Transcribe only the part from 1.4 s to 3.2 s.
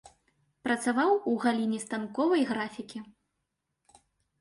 галіне станковай графікі.